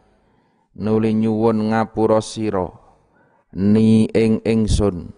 nuli 0.78 1.11
nyuwun 1.19 1.75
ngapura 1.75 2.23
sira. 2.23 2.71
Ni 3.50 4.07
ing 4.14 4.38
ingsun. 4.47 5.11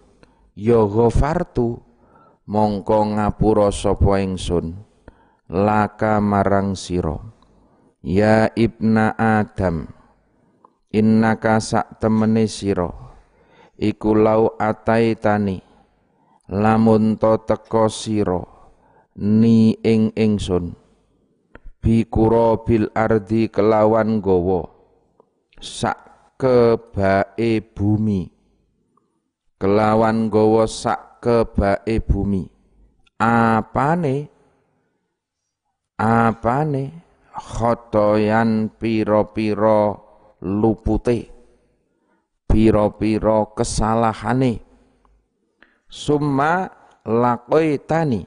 Ya 0.57 0.81
ghafartu 0.89 1.85
mongko 2.49 3.13
ngapura 3.13 3.69
sapa 3.69 4.25
ingsun. 4.25 4.81
Laka 5.53 6.17
marang 6.17 6.73
siro 6.73 7.29
ya 8.01 8.49
ibna 8.57 9.13
adam 9.13 9.85
innaka 10.89 11.61
sak 11.61 12.01
temene 12.01 12.49
siro 12.49 12.89
iku 13.77 14.17
lau 14.17 14.57
ataitani. 14.57 15.61
Lamun 16.49 17.21
to 17.21 17.37
teko 17.45 17.87
siro 17.87 18.41
ni 19.15 19.77
ing 19.85 20.09
ingsun 20.17 20.82
bikuro 21.83 22.63
bil 22.63 22.87
ardi 22.95 23.51
kelawan 23.51 24.23
gowo 24.23 24.71
sak 25.59 25.99
kebae 26.39 27.59
bumi. 27.59 28.31
Kelawan 29.59 30.31
gowo 30.31 30.63
sak 30.63 31.19
kebae 31.19 31.99
bumi. 31.99 32.47
Apane? 33.19 34.31
Apane? 35.99 36.83
Khotoyan 37.33 38.71
piro-piro 38.79 39.81
lupute. 40.39 41.19
Piro-piro 42.47 43.51
kesalahane. 43.51 44.63
Summa 45.91 46.69
tani 47.85 48.21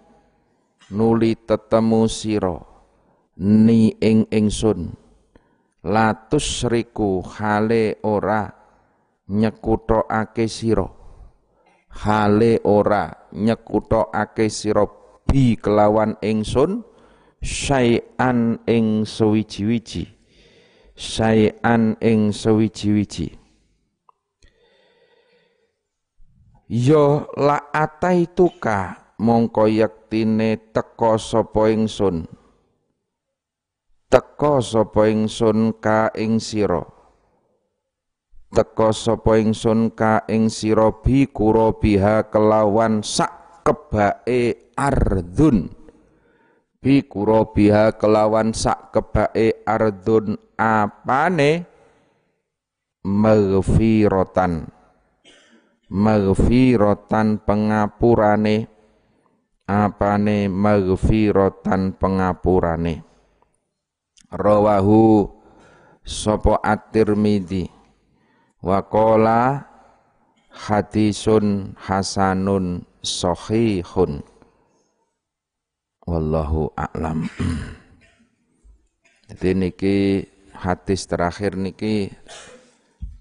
nuli 0.92 1.32
tetemu 1.34 2.06
siro 2.06 2.75
ni 3.40 3.92
ing 4.00 4.28
ingsun 4.32 4.96
latus 5.84 6.64
riku 6.68 7.20
hale 7.22 8.00
ora 8.04 8.48
ake 10.08 10.48
siro 10.48 10.88
hale 12.04 12.60
ora 12.64 13.30
ake 14.12 14.46
siro 14.48 14.84
bi 15.26 15.56
kelawan 15.56 16.16
ingsun 16.22 16.84
syai'an 17.46 18.58
ing 18.66 19.06
sewiji-wiji. 19.06 20.04
Syai'an 20.96 21.94
ing 22.00 22.32
sewiji-wiji. 22.32 23.36
Yo 26.66 27.30
la 27.38 27.70
ataituka 27.70 28.78
mongko 29.22 29.70
yektine 29.70 30.58
teka 30.74 31.14
sapa 31.14 31.70
ingsun 31.70 32.26
teka 34.06 34.62
sapa 34.62 35.10
ingsun 35.10 35.74
ka 35.82 36.14
ing 36.14 36.38
sira? 36.38 36.82
Teka 38.54 38.94
sapa 38.94 39.42
ingsun 39.42 39.90
ka 39.90 40.22
ing 40.30 40.46
sira 40.46 40.94
bi 41.02 41.26
biha 41.26 42.30
kelawan 42.30 43.02
sak 43.02 43.62
kebae 43.66 44.72
ardun 44.78 45.66
bi 46.78 47.02
biha 47.02 47.98
kelawan 47.98 48.54
sak 48.54 48.94
kebae 48.94 49.66
ardun 49.66 50.38
apane? 50.54 51.66
Maghfiratan. 53.06 54.66
Maghfiratan 55.86 57.38
pengapurane. 57.46 58.66
Apane 59.66 60.46
maghfiratan 60.50 61.94
pengapurane 61.98 63.05
rawahu 64.36 65.32
sapa 66.04 66.60
at-Tirmidzi 66.60 67.72
wa 68.60 68.84
qala 68.84 69.64
hadisun 70.52 71.72
hasanun 71.80 72.84
sahihun 73.00 74.20
wallahu 76.04 76.68
a'lam. 76.76 77.24
Jadi 79.26 79.50
niki 79.58 79.96
hadis 80.54 81.10
terakhir 81.10 81.58
niki 81.58 82.14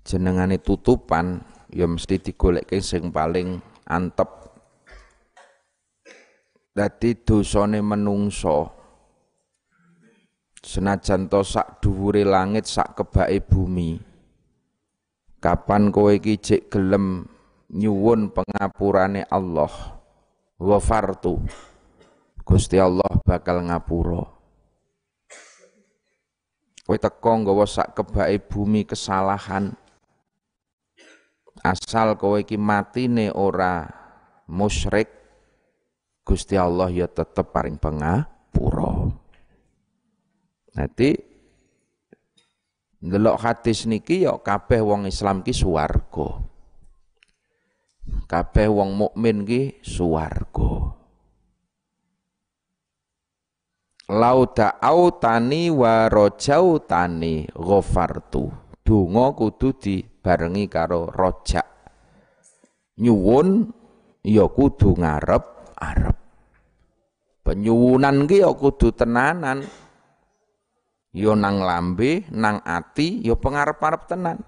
jenengane 0.05 0.61
tutupan 0.61 1.41
ya 1.73 1.89
mesti 1.89 2.21
digoleke 2.21 2.77
sing 2.83 3.09
paling 3.09 3.57
antep. 3.89 4.29
Dadi 6.75 7.15
dosane 7.23 7.79
menungso 7.79 8.74
senajan 10.65 11.29
to 11.29 11.45
sak 11.45 11.77
dhuwure 11.77 12.25
langit 12.25 12.65
sak 12.65 12.97
kebake 12.97 13.45
bumi 13.45 14.01
kapan 15.37 15.93
kowe 15.93 16.09
iki 16.09 16.41
jek 16.41 16.73
gelem 16.73 17.29
nyuwun 17.69 18.33
pengapurane 18.33 19.29
Allah 19.29 19.69
ghafartu 20.57 21.45
Gusti 22.45 22.77
Allah 22.77 23.09
bakal 23.25 23.65
ngapura. 23.65 24.21
Kowe 26.85 26.97
teko 27.01 27.41
nggawa 27.41 27.65
sak 27.65 27.97
kebake 27.97 28.37
bumi 28.45 28.85
kesalahan. 28.85 29.73
Asal 31.65 32.13
kowe 32.21 32.37
iki 32.37 32.53
matine 32.61 33.33
ora 33.33 33.89
musyrik, 34.45 35.09
Gusti 36.21 36.53
Allah 36.53 36.93
ya 36.93 37.09
tetep 37.09 37.49
paring 37.49 37.81
pengapura. 37.81 39.24
Nanti 40.75 41.15
ndelok 42.99 43.39
hadis 43.39 43.87
niki 43.87 44.27
ya 44.27 44.35
kabeh 44.35 44.83
wong 44.83 45.07
Islam 45.07 45.41
ki 45.41 45.55
swarga. 45.55 46.43
Kabeh 48.27 48.67
wong 48.67 48.91
mukmin 48.99 49.47
ki 49.47 49.79
swarga. 49.79 50.95
lauda 54.05 54.77
autani 54.81 55.73
wa 55.73 56.05
rojautani 56.09 57.49
ghafartu 57.57 58.53
donga 58.85 59.33
kudu 59.33 59.73
dibarengi 59.81 60.69
karo 60.69 61.09
rojak 61.09 61.65
nyuwun 63.01 63.73
ya 64.21 64.45
kudu 64.45 64.93
ngarep-arep 64.93 66.17
penyuwunan 67.41 68.29
ki 68.29 68.45
ya 68.45 68.53
kudu 68.53 68.93
tenanan 68.93 69.65
ya 71.15 71.31
nang 71.31 71.63
lambe 71.63 72.27
nang 72.35 72.59
ati 72.67 73.23
ya 73.23 73.39
pengarep-arep 73.39 74.01
tenan 74.11 74.43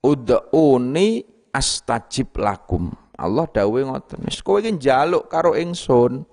ud'uni 0.00 1.20
astajib 1.52 2.32
lakum 2.40 2.88
Allah 3.20 3.44
dawuh 3.44 3.84
ngoten 3.84 4.24
wis 4.24 4.40
kowe 4.40 4.56
iki 4.56 4.80
njaluk 4.80 5.28
karo 5.28 5.52
ingsun 5.52 6.24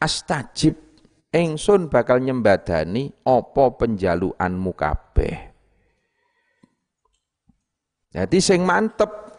astajib 0.00 0.88
ingsun 1.32 1.92
bakal 1.92 2.22
nyembadani 2.22 3.12
apa 3.24 3.64
penjaluanmu 3.76 4.72
kabeh. 4.72 5.36
Jadi 8.08 8.38
sing 8.40 8.64
mantep 8.64 9.36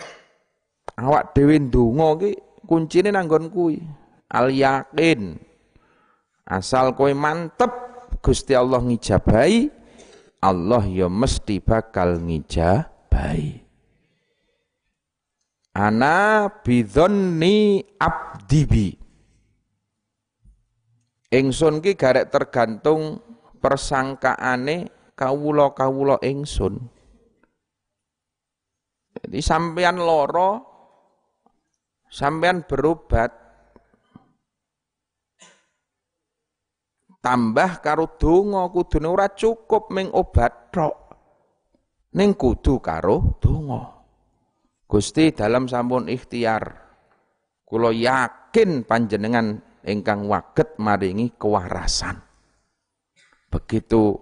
awak 0.93 1.33
dhewe 1.33 1.57
ndonga 1.57 2.21
ki 2.21 2.31
kuncine 2.69 3.09
nanggon 3.09 3.49
kuwi. 3.49 3.81
Al 4.29 4.53
yakin. 4.53 5.48
Asal 6.49 6.97
kowe 6.97 7.13
mantep 7.13 7.69
Gusti 8.25 8.57
Allah 8.57 8.81
ngijabahi, 8.81 9.69
Allah 10.41 10.83
ya 10.89 11.05
mesti 11.05 11.61
bakal 11.61 12.17
ngijabahi. 12.25 13.61
Ana 15.77 16.49
bidhonni 16.65 17.85
abdibi. 18.01 18.97
Ingsun 21.29 21.85
ki 21.85 21.93
garek 21.93 22.33
tergantung 22.33 23.21
persangkaane 23.61 24.89
kawula-kawula 25.13 26.17
ingsun. 26.25 26.81
Jadi 29.13 29.39
sampean 29.43 30.01
loro 30.01 30.65
sampean 32.09 32.65
berobat 32.65 33.48
tambah 37.19 37.83
karo 37.83 38.15
donga 38.15 38.67
kudune 38.71 39.07
ora 39.07 39.27
cukup 39.31 39.91
ming 39.91 40.11
obat 40.11 40.71
tok. 40.71 40.95
Ning 42.15 42.33
kudu 42.33 42.81
karo 42.81 43.37
donga. 43.37 44.01
Gusti 44.89 45.29
dalam 45.29 45.69
sampun 45.69 46.09
ikhtiar 46.09 46.65
kula 47.61 47.93
yakin 47.93 48.81
panjenengan 48.81 49.61
ingkang 49.85 50.25
waget 50.25 50.73
maringi 50.81 51.37
kewarasan. 51.37 52.17
Begitu 53.53 54.17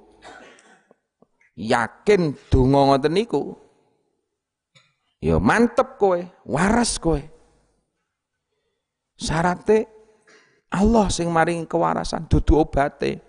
yakin 1.55 2.35
donga 2.51 2.91
ngoten 2.91 3.13
niku 3.15 3.55
ya 5.23 5.39
mantep 5.39 5.95
kowe, 5.95 6.19
waras 6.43 6.99
kowe. 6.99 7.23
Syaratnya 9.17 9.96
Allah 10.67 11.07
sing 11.07 11.31
maringi 11.31 11.63
kewarasan 11.63 12.27
dudu 12.27 12.59
obate. 12.59 13.23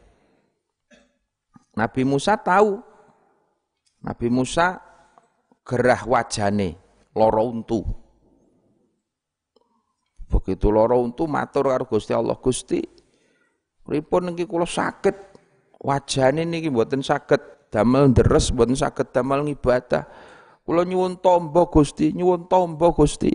Nabi 1.79 2.03
Musa 2.03 2.35
tahu. 2.35 2.83
Nabi 4.03 4.27
Musa 4.31 4.79
gerah 5.63 6.03
wajane 6.03 6.75
loro 7.15 7.43
untu. 7.47 7.83
Begitu 10.29 10.69
loro 10.69 11.01
untu 11.01 11.25
matur 11.25 11.73
karo 11.73 11.89
Gusti 11.89 12.13
Allah, 12.13 12.37
Gusti, 12.37 12.85
pripun 13.81 14.33
niki 14.33 14.45
kula 14.45 14.69
sakit. 14.69 15.17
Wajane 15.79 16.43
niki 16.43 16.69
mboten 16.69 17.01
saged 17.07 17.71
damel 17.71 18.11
deres, 18.13 18.51
mboten 18.51 18.75
saged 18.77 19.09
damel 19.15 19.47
ngibadah. 19.47 20.05
Kula 20.67 20.85
nyuwun 20.85 21.17
tombo 21.23 21.65
Gusti, 21.71 22.13
nyuwun 22.13 22.45
tombo 22.51 22.93
Gusti. 22.93 23.33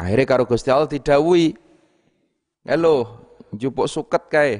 Akhirnya 0.00 0.24
karo 0.24 0.48
Gusti 0.48 0.72
Allah 0.72 0.88
didhawuhi, 0.88 1.52
"Halo, 2.66 2.94
njupuk 3.52 3.88
suket 3.88 4.24
kae." 4.28 4.54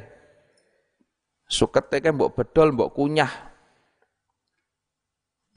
Suket 1.51 1.91
kae 1.91 2.13
mbok 2.15 2.39
bedol, 2.39 2.73
mbok 2.73 2.95
kunyah. 2.95 3.51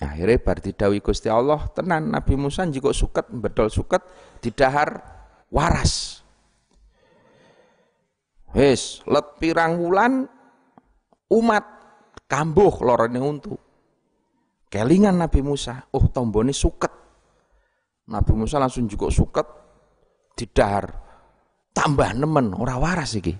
Akhirnya 0.03 0.41
bar 0.41 0.59
didawi 0.59 0.99
Gusti 0.99 1.31
Allah 1.31 1.69
tenan 1.71 2.11
Nabi 2.11 2.35
Musa 2.35 2.67
jika 2.67 2.91
suket 2.91 3.29
bedol 3.29 3.71
suket 3.71 4.03
didahar 4.43 4.99
waras. 5.47 6.19
Wis 8.51 8.99
let 9.07 9.39
pirang 9.39 9.79
wulan 9.79 10.27
umat 11.31 11.65
kambuh 12.27 12.73
lorone 12.83 13.19
untu. 13.21 13.53
Kelingan 14.67 15.21
Nabi 15.21 15.45
Musa, 15.45 15.85
oh 15.93 16.09
tombone 16.09 16.49
suket. 16.49 16.89
Nabi 18.09 18.33
Musa 18.33 18.57
langsung 18.57 18.89
juga 18.89 19.07
suket 19.13 19.45
didahar 20.33 21.02
tambah 21.73 22.13
nemen 22.13 22.53
ora 22.53 22.77
waras 22.77 23.17
iki. 23.17 23.33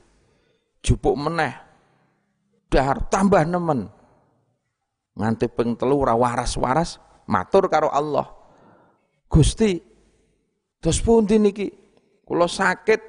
Jupuk 0.84 1.16
meneh 1.16 1.54
dahar 2.68 3.08
tambah 3.08 3.46
nemen 3.46 3.88
nganti 5.14 5.46
ping 5.48 5.78
telu 5.78 6.02
ora 6.02 6.18
waras-waras 6.18 6.98
matur 7.30 7.70
karo 7.70 7.94
Allah. 7.94 8.28
Gusti, 9.30 9.82
terus 10.78 11.02
pundi 11.02 11.42
niki? 11.42 11.70
Kula 12.24 12.46
sakit 12.46 13.02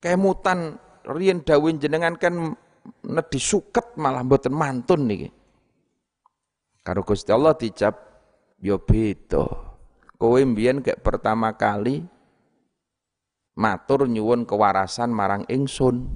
kemutan 0.00 0.78
riyen 1.06 1.42
dawuh 1.42 1.72
jenengan 1.76 2.14
kan 2.16 2.54
nedhi 3.02 3.40
suket 3.40 3.98
malah 3.98 4.22
mboten 4.22 4.54
mantun 4.54 5.04
niki. 5.08 5.28
Karo 6.86 7.02
Gusti 7.02 7.34
Allah 7.34 7.58
dicap 7.58 7.94
yo 8.62 8.78
ya 8.78 8.84
beda. 8.84 9.65
Kowe 10.16 10.40
mbiyen 10.40 10.80
kayak 10.80 11.04
pertama 11.04 11.52
kali 11.52 12.00
matur 13.56 14.08
nyuwun 14.08 14.48
kewarasan 14.48 15.12
marang 15.12 15.44
ingsun. 15.48 16.08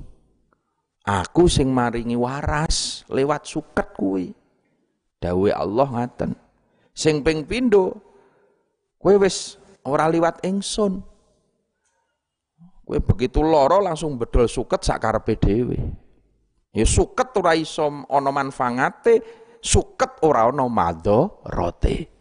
Aku 1.04 1.48
sing 1.48 1.72
maringi 1.72 2.16
waras 2.16 3.08
lewat 3.08 3.48
suket 3.48 3.96
kuwi. 3.96 4.32
Dawe 5.20 5.50
Allah 5.52 5.88
ngaten. 5.88 6.32
Sing 6.96 7.20
ping 7.24 7.44
pindho 7.44 7.96
kowe 9.00 9.16
wis 9.20 9.56
ora 9.84 10.08
liwat 10.08 10.44
ingsun. 10.44 11.00
Kowe 12.84 12.98
begitu 13.04 13.44
loro 13.44 13.84
langsung 13.84 14.16
bedol 14.16 14.48
suket 14.48 14.80
sak 14.80 15.00
karepe 15.00 15.36
dhewe. 15.36 15.76
Ya 16.72 16.86
suket 16.86 17.36
ora 17.36 17.52
iso 17.52 18.06
ana 18.08 18.30
manfaate, 18.32 19.20
suket 19.60 20.24
ora 20.24 20.48
ana 20.48 20.64
rote. 21.52 22.19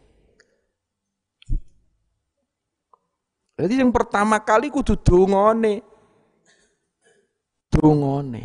Jadi 3.60 3.76
yang 3.76 3.92
pertama 3.92 4.40
kali 4.40 4.72
kudu 4.72 4.96
dongone. 4.96 5.84
Dongone. 7.68 8.44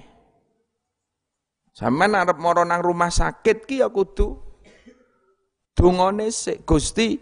Sampeyan 1.76 2.16
arep 2.16 2.40
mara 2.40 2.64
nang 2.64 2.80
rumah 2.80 3.12
sakit 3.12 3.68
ki 3.68 3.84
ya 3.84 3.92
kudu 3.92 4.40
dungane 5.76 6.32
sik 6.32 6.64
Gusti 6.64 7.20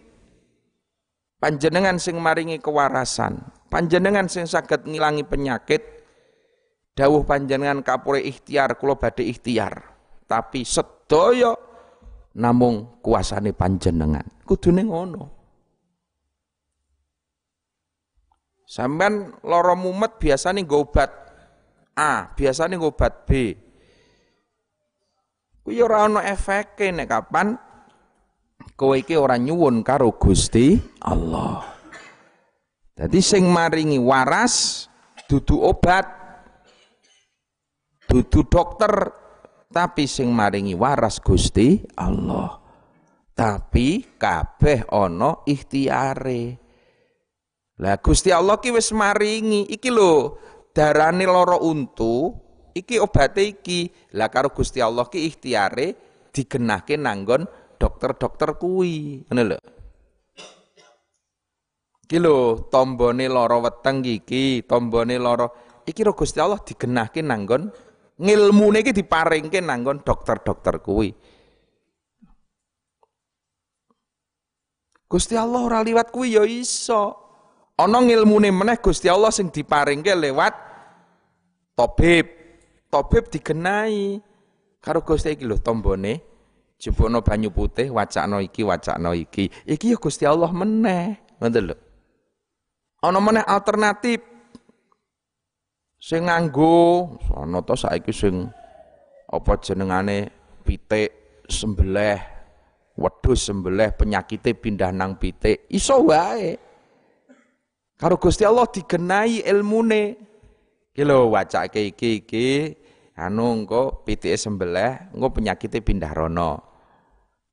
panjenengan 1.42 1.98
sing 1.98 2.22
maringi 2.22 2.62
kewarasan, 2.62 3.42
panjenengan 3.74 4.30
sing 4.30 4.46
saged 4.46 4.86
ngilangi 4.86 5.26
penyakit. 5.26 5.82
Dawuh 6.94 7.26
panjenengan 7.26 7.82
kapure 7.82 8.22
ikhtiar 8.22 8.78
kula 8.78 8.94
badhe 8.94 9.26
ikhtiar. 9.26 9.82
Tapi 10.30 10.62
sedaya 10.62 11.58
namung 12.38 13.02
kuasane 13.02 13.50
panjenengan. 13.58 14.46
Kudune 14.46 14.86
ngono. 14.86 15.43
Sampeyan 18.64 19.36
lara 19.44 19.76
mumet 19.76 20.18
biasane 20.18 20.64
nggo 20.64 20.88
obat 20.88 21.12
A, 21.94 22.32
biasane 22.34 22.80
nggo 22.80 22.90
obat 22.96 23.28
B. 23.28 23.54
Kuwi 25.64 25.80
ora 25.80 26.10
ana 26.10 26.26
efeke 26.28 26.92
nek 26.92 27.08
kapan 27.08 27.56
kowe 28.76 28.96
iki 28.98 29.16
ora 29.16 29.40
nyuwun 29.40 29.86
karo 29.86 30.16
Gusti 30.18 30.76
Allah. 31.06 31.64
Jadi 32.94 33.20
sing 33.24 33.48
maringi 33.50 33.98
waras 33.98 34.86
dudu 35.26 35.64
obat, 35.64 36.06
dudu 38.06 38.46
dokter, 38.46 38.92
tapi 39.72 40.06
sing 40.06 40.30
maringi 40.30 40.78
waras 40.78 41.18
Gusti 41.18 41.82
Allah. 41.98 42.60
Tapi 43.34 44.18
kabeh 44.18 44.86
ana 44.94 45.42
ikhtiare. 45.48 46.63
Lah 47.82 47.98
Gusti 47.98 48.30
Allah 48.30 48.62
ki 48.62 48.70
wis 48.70 48.94
maringi 48.94 49.66
iki 49.66 49.90
lho 49.90 50.38
darane 50.78 51.26
loro 51.26 51.58
untu 51.66 52.30
iki 52.78 53.02
obate 53.02 53.42
iki. 53.58 53.90
Lah 54.14 54.30
karo 54.30 54.54
Gusti 54.54 54.78
Allah 54.78 55.10
ki 55.10 55.26
ikhtiare 55.26 55.98
digenahke 56.30 56.94
nanggon 57.02 57.50
dokter-dokter 57.82 58.62
kuwi. 58.62 59.26
Ngono 59.26 59.42
lho. 59.42 59.58
Iki 62.06 62.18
lho 62.22 62.70
tombone 62.70 63.26
lara 63.26 63.58
weteng 63.58 64.06
iki, 64.06 64.62
tombone 64.70 65.18
lara 65.18 65.50
iki 65.82 66.06
ro 66.06 66.14
Gusti 66.14 66.38
Allah 66.38 66.62
digenahke 66.62 67.26
nanggon 67.26 67.74
ngilmune 68.22 68.86
iki 68.86 68.94
diparingke 68.94 69.66
nanggon 69.66 70.06
dokter-dokter 70.06 70.78
kuwi. 70.78 71.10
Gusti 75.10 75.34
Allah 75.38 75.62
ora 75.62 75.82
liwat 75.82 76.14
kuwi 76.14 76.38
ya 76.38 76.46
iso. 76.46 77.23
Ana 77.74 77.98
ngilmune 78.06 78.54
meneh 78.54 78.78
Gusti 78.78 79.10
Allah 79.10 79.34
sing 79.34 79.50
diparingke 79.50 80.14
lewat 80.14 80.54
tabib. 81.74 82.30
Tabib 82.94 83.26
digenahi 83.34 84.22
karo 84.78 85.02
Gusti 85.02 85.34
iki 85.34 85.50
lho 85.50 85.58
tombone 85.58 86.22
jebono 86.78 87.26
banyu 87.26 87.50
putih 87.50 87.90
wacana 87.90 88.38
iki 88.46 88.62
wacana 88.62 89.18
iki. 89.18 89.50
Iki 89.66 89.94
ya 89.94 89.98
Gusti 89.98 90.30
Allah 90.30 90.54
meneh. 90.54 91.18
Ngoten 91.42 91.74
lho. 91.74 91.76
Ana 93.02 93.18
meneh 93.18 93.42
alternatif 93.42 94.22
sing 95.98 96.30
nganggo 96.30 97.16
ana 97.34 97.64
to 97.66 97.74
saiki 97.74 98.14
sing 98.14 98.52
apa 99.32 99.54
jenengane 99.64 100.30
pitik 100.62 101.42
sembelih 101.50 102.20
wedhus 103.00 103.50
sembelih 103.50 103.96
penyakite 103.98 104.54
pindah 104.54 104.92
nang 104.94 105.18
pitik 105.18 105.66
iso 105.72 106.04
wae 106.06 106.73
karo 108.04 108.20
Gusti 108.20 108.44
Allah 108.44 108.68
digenahi 108.68 109.48
ilmune. 109.48 110.20
Iki 110.92 111.04
lho 111.08 111.32
wacake 111.32 111.88
iki 111.96 112.28
iki. 112.28 112.48
Anu 113.16 113.64
engko 113.64 114.04
pitike 114.04 114.36
sembelih 114.36 115.16
engko 115.16 115.40
penyakite 115.40 115.80
pindah 115.80 116.12
rono. 116.12 116.52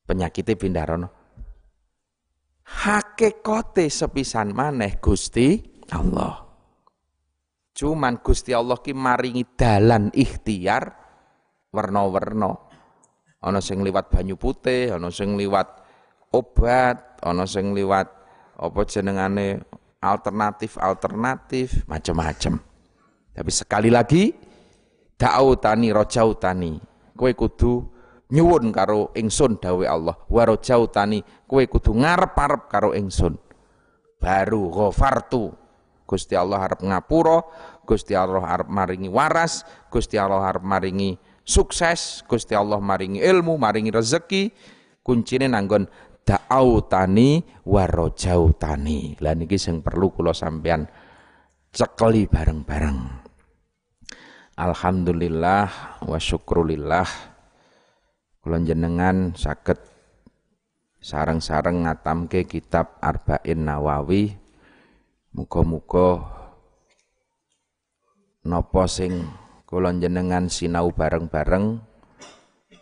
Penyakite 0.03 0.59
pindah 0.59 0.85
rono. 0.91 1.09
Hakikate 2.67 3.87
sepisan 3.87 4.51
maneh 4.51 4.99
Gusti 4.99 5.63
Allah. 5.95 6.43
Cuman 7.71 8.19
Gusti 8.19 8.51
Allah 8.51 8.83
ki 8.83 8.91
maringi 8.91 9.47
dalan 9.55 10.11
ikhtiar 10.11 10.91
warna-warna. 11.71 12.51
Ana 13.41 13.63
sing 13.63 13.81
liwat 13.81 14.13
banyu 14.13 14.37
putih, 14.37 14.93
ana 14.93 15.09
sing 15.09 15.39
liwat 15.39 15.81
obat, 16.35 17.23
ana 17.25 17.47
sing 17.49 17.73
liwat 17.73 18.09
apa 18.61 18.81
jenengane 18.85 19.65
alternatif-alternatif, 20.01 21.85
macam-macam. 21.85 22.57
Tapi 23.31 23.51
sekali 23.53 23.93
lagi 23.93 24.33
da'autani 25.21 25.93
rojautani. 25.93 26.73
Kowe 27.15 27.33
kudu 27.37 27.73
nyuwun 28.33 28.73
karo 28.73 29.13
ingsun 29.13 29.61
dawe 29.61 29.85
Allah. 29.85 30.17
Wa 30.27 30.49
rojautani 30.49 31.21
kowe 31.45 31.63
kudu 31.69 31.95
ngarep-arep 32.01 32.73
karo 32.73 32.97
ingsun. 32.97 33.37
Baru 34.21 34.69
ghafartu 34.69 35.61
Gusti 36.11 36.35
Allah 36.35 36.67
harap 36.67 36.83
ngapura, 36.83 37.39
Gusti 37.87 38.19
Allah 38.19 38.43
harap 38.43 38.67
maringi 38.67 39.07
waras, 39.07 39.63
Gusti 39.95 40.19
Allah 40.19 40.43
harap 40.43 40.67
maringi 40.67 41.15
sukses, 41.47 42.27
Gusti 42.27 42.59
Allah 42.59 42.83
maringi 42.83 43.23
ilmu, 43.23 43.55
maringi 43.55 43.95
rezeki. 43.95 44.51
Kuncine 45.01 45.47
nanggon 45.49 45.87
da'autani 46.27 47.43
warojautani. 47.65 49.21
Lah 49.21 49.35
niki 49.37 49.57
sing 49.57 49.81
perlu 49.85 50.13
kula 50.13 50.35
sampean 50.35 50.89
cekeli 51.71 52.27
bareng-bareng. 52.27 52.99
Alhamdulillah 54.61 55.67
wa 56.05 56.19
syukrulillah 56.21 57.09
kula 58.45 58.61
jenengan 58.61 59.33
saged 59.33 59.81
sareng-sareng 61.01 61.89
ngatamke 61.89 62.45
kitab 62.45 63.01
Arba'in 63.01 63.65
Nawawi 63.65 64.37
Muga-muga 65.31 66.27
napa 68.43 68.91
sing 68.91 69.31
kula 69.63 69.95
jenengan 69.95 70.51
sinau 70.51 70.91
bareng-bareng 70.91 71.79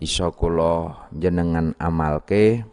iso 0.00 0.32
kula 0.32 1.04
jenengan 1.12 1.76
amalke 1.76 2.64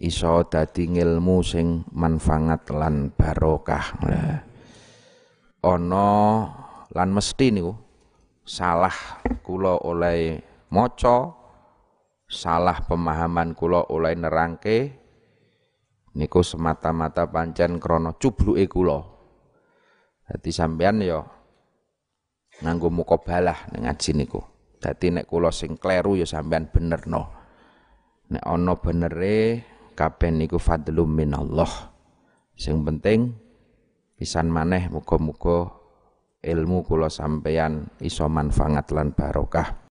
iso 0.00 0.48
dadi 0.48 0.88
ngilmu 0.96 1.44
sing 1.44 1.84
manfaat 1.92 2.72
lan 2.72 3.12
barokah. 3.12 4.00
Ana 5.60 6.08
lan 6.88 7.08
mesti 7.12 7.52
niku 7.52 7.76
salah 8.48 9.20
kula 9.44 9.76
oleh 9.84 10.40
maca 10.72 11.36
salah 12.24 12.80
pemahaman 12.88 13.52
kula 13.52 13.92
oleh 13.92 14.16
nerangke 14.16 14.96
niku 16.16 16.40
semata-mata 16.40 17.28
pancen 17.28 17.76
krana 17.76 18.16
cubluke 18.16 18.64
kula. 18.72 19.04
Dadi 20.24 20.48
sampean 20.48 21.04
ya 21.04 21.20
nganggo 22.64 22.88
mukabalah 22.88 23.68
ngaji 23.76 24.10
niku. 24.16 24.40
Dadi 24.80 25.12
nek 25.12 25.28
kula 25.28 25.52
sing 25.52 25.76
kleru 25.76 26.16
ya 26.16 26.24
sampean 26.24 26.72
benerno. 26.72 27.36
Nek 28.32 28.46
ana 28.48 28.78
benere 28.80 29.60
kabeh 30.00 30.32
niku 30.32 30.56
fadlum 30.56 31.12
minallah. 31.12 31.92
Sing 32.56 32.80
penting 32.80 33.36
pisan 34.16 34.48
maneh 34.48 34.88
muga-muga 34.88 35.76
ilmu 36.40 36.88
kula 36.88 37.12
sampeyan 37.12 37.92
iso 38.00 38.24
manfaat 38.32 38.88
lan 38.96 39.12
barokah. 39.12 39.80